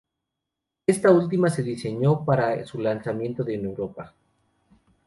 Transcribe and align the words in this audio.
Esta 0.87 1.11
última 1.11 1.51
se 1.51 1.61
diseñó 1.61 2.25
para 2.25 2.65
su 2.65 2.79
lanzamiento 2.81 3.47
en 3.47 3.65
Europa. 3.65 4.15